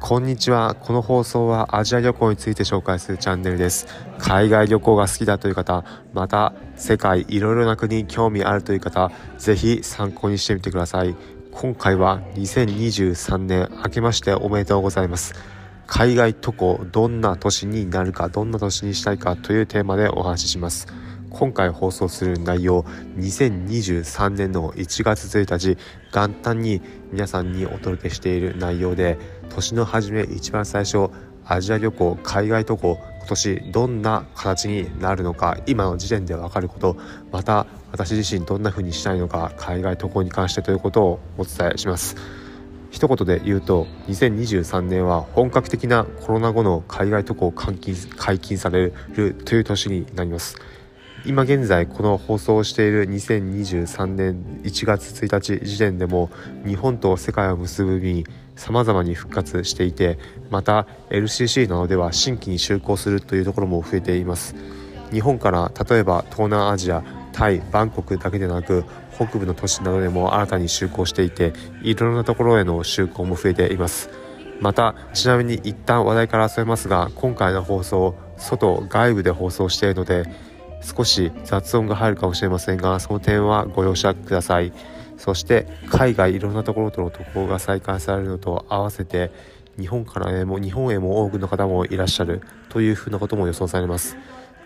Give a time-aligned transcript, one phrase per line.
[0.00, 0.74] こんにちは。
[0.74, 3.86] この放送はアジア旅行について紹介するチャンネルです。
[4.18, 5.84] 海外旅行が好きだという方、
[6.14, 11.14] また世界いろいろな国に興味あるという方、ぜひ参考にしてみてください。
[11.52, 15.34] 今回は2023年明けましておめでとうございます。
[15.86, 20.88] 海外渡航、どんな年になるか、どんな年にしたいかというテーマでお話しします。
[21.30, 22.82] 今回放送する内容
[23.16, 25.78] 2023年の1月1日
[26.12, 26.82] 元旦に
[27.12, 29.18] 皆さんにお届けしている内容で
[29.48, 31.10] 年の初め一番最初
[31.46, 36.96] アジア旅行海外渡航今年どんな形になるのか今の時点で分かること
[37.32, 42.16] また私自身どんな風にしたいのか海外渡航に関してということをお伝えします。
[42.90, 50.56] 一言で言うと2023年は本格的なコロナ後の海外渡航解禁解禁されるという年になります。
[51.26, 56.30] 今現在この放送をしている2023年1月1日時点でも
[56.66, 58.24] 日本と世界を結ぶ便
[58.56, 60.18] 様々に復活していて
[60.50, 64.54] また LCC などでは新規に就航するというところも増えています。
[65.12, 68.84] 日本から例えば東南アジアタイバンコクだけでなく
[69.14, 74.08] 北部の都市などでも新たに就航していていろんなところへの就航も増えています。
[74.60, 80.24] またちなみに一旦話題からそれますが今回の放送外外部で放送しているので
[80.80, 84.72] 少し雑音が入るかもしれませんがその点はご容赦ください。
[85.16, 89.30] そして海外いろんなところとの渡航が再開されるのと合わせて
[89.78, 94.16] 日本からへも日本へも多くの方もいらっしゃるというふうなことも予想されます。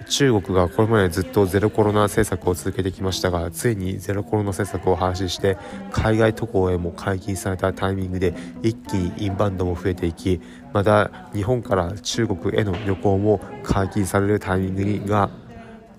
[0.09, 5.57] 中国がこれまでずっとゼロコロナ政策を続けてきましたがついにゼロコロナ政策を廃止して
[5.93, 10.41] 海外渡航へも解禁されたタイミングで一気にインバウンドも増えていき
[10.73, 15.31] また日本から中国への旅行も解禁されるタイミングが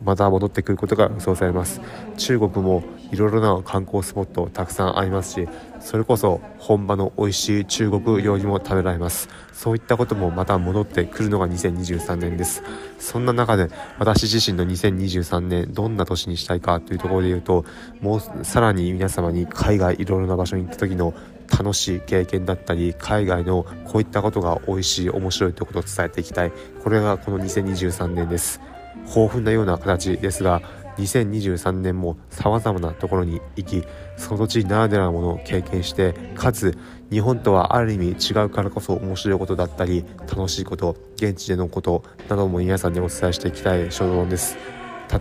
[0.06, 1.82] また戻ってくることが予想されます。
[2.18, 5.48] 中国もいろいろな観光スポットたくさんありますし
[5.80, 9.30] それこそ本場の美味しい中国料理も食べられます。
[9.52, 12.64] そういったこともまた戻ってくるのが2023年です。
[13.00, 13.70] そんな中で
[14.00, 17.66] 私自身の2023年どんな年にしたいかというところで言うと
[18.02, 21.14] もうさらに皆様に海外いろいろな場所に行った時の
[21.52, 26.52] 楽しい経験だったり海外のこういったことが美味しい面白いということを伝えていきたい。
[26.84, 28.75] これがこの2023年です。
[29.08, 30.62] 豊富なような形ですが
[30.98, 33.84] 2023年も様々なところに行き
[34.18, 36.78] その土地ならではのものを経験してかつ
[37.12, 44.58] 日本とはある意味違うからこそ面白いことだったり楽しいこと現地でのことなども皆さんにお伝えしていきたい所存です。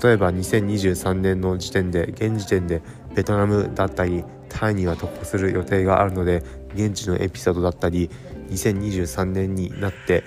[0.03, 2.83] 例えば2023年の時点で現時点で
[3.15, 6.43] ベトナムだったりタイには渡航する予定があるので
[6.75, 8.09] 現地のエピソードだったり
[8.49, 10.25] 2023年になって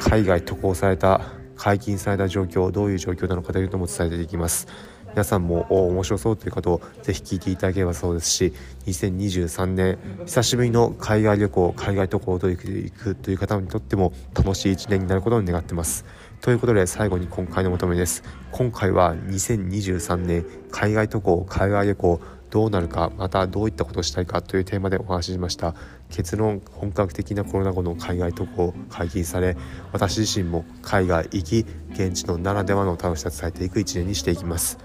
[0.00, 1.20] 海外渡航された
[1.56, 4.66] 解禁された状況どういう状況なのかというのも伝えていきます。
[5.14, 8.52] 皆さんも面白そうという方をぜひ聞いていただければそうですし
[8.86, 16.04] 2023年久しぶりの海外旅行海外渡航と行くという方にとっても楽しい1年になることを願ってます。
[16.40, 18.24] ということで最後に今回の求めです。
[18.50, 22.20] 今回は2023年海外渡航海外旅行
[22.54, 25.74] どうなるかまたどういったことをしたいかというテーマでお話ししました。
[26.08, 29.56] 結論本格的なコロナ後の海外渡航解禁され
[29.92, 34.78] 私自身も海外行き現地のならではの楽しさを伝えていく一年にしていきます。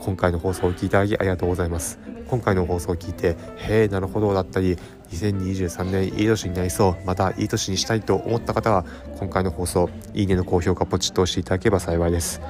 [0.00, 1.98] 今回の放送を聞いていただきありがとうございます。
[2.28, 4.78] 今回の放送を聞いてへえなるほどだったり
[5.10, 8.86] 2023年いい年になりそうまたいい年にしたいと思った方は
[9.18, 12.40] 今回の放送いいねの高評価ポチッと押していただければ幸いです。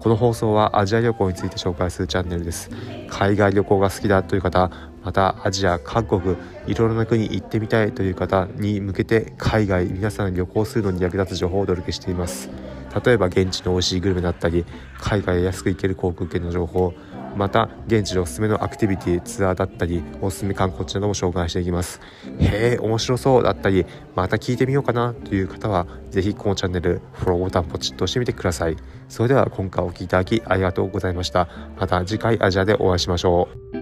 [0.00, 2.70] この放送はアジア旅行について紹介するチャンネルです。
[3.10, 4.70] 海外旅行が好きだという方
[5.04, 12.48] またアジア各国いろいろな国行ってみたいという方に向けて海外皆さん旅行するのに役立つ情報をお届けしています。
[13.04, 14.64] 例えば現地の美味しいグルメだったり
[14.98, 16.94] 海外で安く行ける航空券の情報
[17.36, 22.00] また現地でおすすめのアクティビティツアーだったりおすすめ観光地なども紹介していきます。
[22.38, 28.76] へえ面白そうだったりまた聞いてみようかなという方は是非このチャンネルフォローボタンポチッと押してみてください。
[29.08, 31.48] それでは今回お聴きいただきありがとうございました。
[31.78, 33.79] また次回アジアでお会いしましょう。